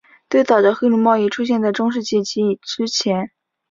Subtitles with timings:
[0.31, 3.29] 最早的黑奴贸易出现在中世纪及之前。